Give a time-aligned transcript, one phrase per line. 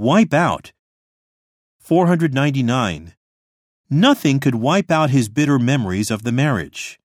[0.00, 0.72] Wipe out.
[1.78, 3.12] 499.
[3.90, 6.98] Nothing could wipe out his bitter memories of the marriage.